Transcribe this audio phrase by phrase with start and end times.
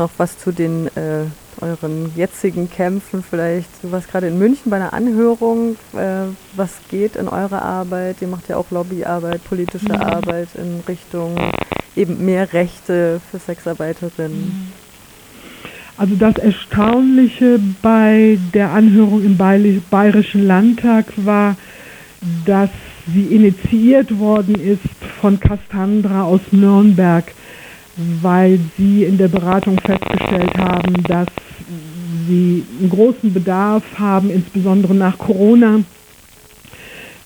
[0.00, 1.26] noch was zu den äh,
[1.60, 3.68] euren jetzigen Kämpfen vielleicht?
[3.82, 5.76] Du warst gerade in München bei einer Anhörung.
[5.92, 8.16] Äh, was geht in eurer Arbeit?
[8.20, 10.00] Ihr macht ja auch Lobbyarbeit, politische mhm.
[10.00, 11.36] Arbeit in Richtung
[11.94, 14.40] eben mehr Rechte für Sexarbeiterinnen.
[14.40, 14.72] Mhm.
[15.96, 21.56] Also das Erstaunliche bei der Anhörung im Bayerischen Landtag war,
[22.46, 22.70] dass
[23.12, 24.80] sie initiiert worden ist
[25.20, 27.24] von Cassandra aus Nürnberg,
[28.22, 31.26] weil sie in der Beratung festgestellt haben, dass
[32.28, 35.80] sie einen großen Bedarf haben, insbesondere nach Corona,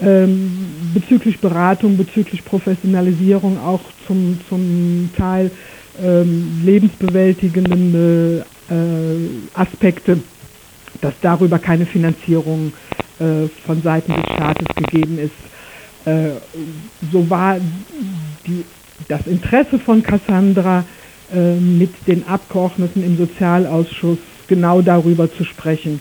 [0.00, 5.50] ähm, bezüglich Beratung, bezüglich Professionalisierung, auch zum, zum Teil
[6.02, 10.18] ähm, lebensbewältigenden äh, Aspekte,
[11.00, 12.72] dass darüber keine Finanzierung
[13.18, 15.32] äh, von Seiten des Staates gegeben ist.
[16.06, 16.30] Äh,
[17.12, 17.58] so war
[18.46, 18.64] die,
[19.08, 20.84] das Interesse von Cassandra
[21.60, 24.18] mit den Abgeordneten im Sozialausschuss
[24.48, 26.00] genau darüber zu sprechen.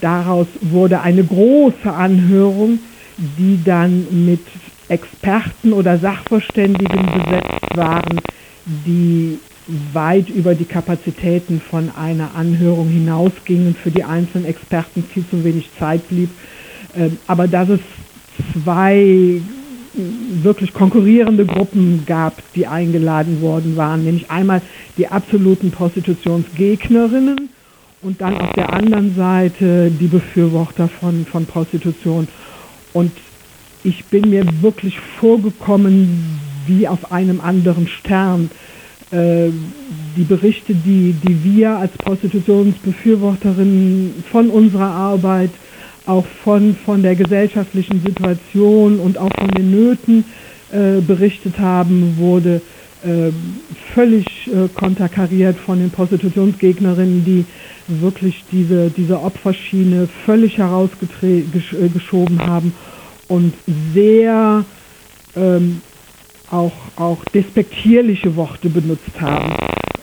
[0.00, 2.80] daraus wurde eine große Anhörung,
[3.38, 4.40] die dann mit
[4.88, 8.20] Experten oder Sachverständigen besetzt waren,
[8.66, 9.38] die
[9.92, 15.70] weit über die Kapazitäten von einer Anhörung hinausgingen, für die einzelnen Experten viel zu wenig
[15.78, 16.30] Zeit blieb.
[16.96, 17.80] Ähm, aber dass es
[18.52, 19.40] zwei
[19.94, 24.62] wirklich konkurrierende Gruppen gab, die eingeladen worden waren, nämlich einmal
[24.96, 27.48] die absoluten Prostitutionsgegnerinnen
[28.02, 32.28] und dann auf der anderen Seite die Befürworter von, von Prostitution.
[32.92, 33.12] Und
[33.84, 38.50] ich bin mir wirklich vorgekommen wie auf einem anderen Stern.
[39.10, 39.48] Äh,
[40.16, 45.50] die Berichte, die, die wir als Prostitutionsbefürworterinnen von unserer Arbeit,
[46.10, 50.24] auch von, von der gesellschaftlichen Situation und auch von den Nöten
[50.72, 52.60] äh, berichtet haben, wurde
[53.04, 53.30] äh,
[53.94, 57.44] völlig äh, konterkariert von den Prostitutionsgegnerinnen, die
[57.88, 62.72] wirklich diese, diese Opferschiene völlig herausgeschoben äh, haben
[63.28, 63.54] und
[63.94, 64.64] sehr
[65.36, 65.80] ähm,
[66.50, 69.54] auch, auch despektierliche Worte benutzt haben.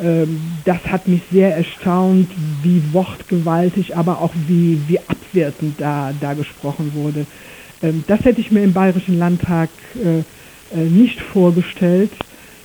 [0.00, 2.30] Ähm, das hat mich sehr erstaunt,
[2.62, 7.26] wie wortgewaltig, aber auch wie, wie abwertend da, da gesprochen wurde.
[7.82, 10.18] Ähm, das hätte ich mir im Bayerischen Landtag äh,
[10.76, 12.12] äh, nicht vorgestellt,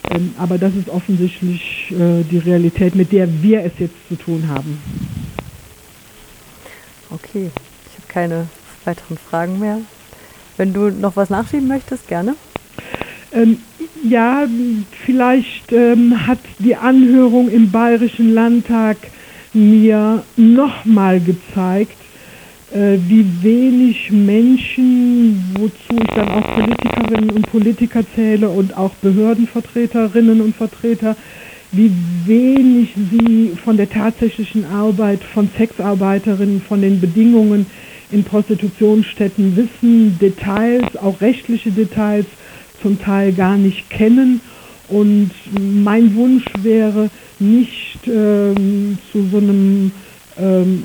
[0.10, 4.48] ähm, aber das ist offensichtlich äh, die Realität, mit der wir es jetzt zu tun
[4.48, 4.82] haben.
[7.12, 7.50] Okay,
[7.88, 8.48] ich habe keine
[8.86, 9.80] weiteren Fragen mehr.
[10.58, 12.36] Wenn du noch was nachschieben möchtest, gerne.
[13.32, 13.60] Ähm,
[14.04, 14.48] ja,
[15.06, 18.98] vielleicht ähm, hat die Anhörung im Bayerischen Landtag
[19.54, 21.98] mir nochmal gezeigt,
[22.72, 30.42] äh, wie wenig Menschen, wozu ich dann auch Politikerinnen und Politiker zähle und auch Behördenvertreterinnen
[30.42, 31.16] und Vertreter,
[31.72, 31.92] wie
[32.26, 37.66] wenig sie von der tatsächlichen Arbeit von Sexarbeiterinnen, von den Bedingungen
[38.12, 42.26] in Prostitutionsstätten wissen, Details, auch rechtliche Details,
[42.82, 44.42] zum Teil gar nicht kennen.
[44.88, 47.10] Und mein Wunsch wäre
[47.40, 49.92] nicht ähm, zu so einem
[50.38, 50.84] ähm,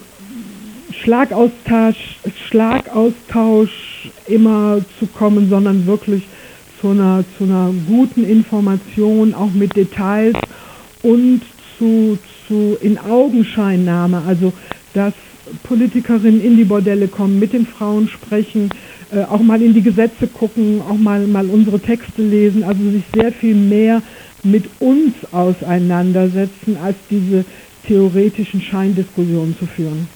[1.03, 2.19] Schlagaustausch,
[2.49, 6.23] Schlagaustausch immer zu kommen, sondern wirklich
[6.81, 10.37] zu einer, zu einer guten Information, auch mit Details
[11.03, 11.41] und
[11.79, 14.53] zu, zu in Augenscheinnahme, also
[14.95, 15.13] dass
[15.65, 18.71] Politikerinnen in die Bordelle kommen, mit den Frauen sprechen,
[19.13, 23.03] äh, auch mal in die Gesetze gucken, auch mal, mal unsere Texte lesen, also sich
[23.15, 24.03] sehr viel mehr
[24.43, 27.45] mit uns auseinandersetzen, als diese
[27.87, 30.09] theoretischen Scheindiskussionen zu führen.